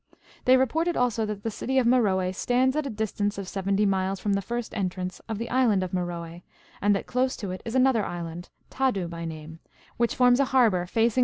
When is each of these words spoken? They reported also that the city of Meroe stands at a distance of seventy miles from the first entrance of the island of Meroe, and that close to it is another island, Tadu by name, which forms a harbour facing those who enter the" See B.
They 0.45 0.57
reported 0.57 0.97
also 0.97 1.27
that 1.27 1.43
the 1.43 1.51
city 1.51 1.77
of 1.77 1.85
Meroe 1.85 2.31
stands 2.31 2.75
at 2.75 2.87
a 2.87 2.89
distance 2.89 3.37
of 3.37 3.47
seventy 3.47 3.85
miles 3.85 4.19
from 4.19 4.33
the 4.33 4.41
first 4.41 4.73
entrance 4.73 5.19
of 5.29 5.37
the 5.37 5.47
island 5.51 5.83
of 5.83 5.93
Meroe, 5.93 6.41
and 6.81 6.95
that 6.95 7.05
close 7.05 7.37
to 7.37 7.51
it 7.51 7.61
is 7.65 7.75
another 7.75 8.03
island, 8.03 8.49
Tadu 8.71 9.07
by 9.07 9.25
name, 9.25 9.59
which 9.97 10.15
forms 10.15 10.39
a 10.39 10.45
harbour 10.45 10.87
facing 10.87 10.89
those 10.89 10.95
who 10.95 10.95
enter 10.95 11.05
the" 11.05 11.09
See 11.11 11.19
B. 11.19 11.19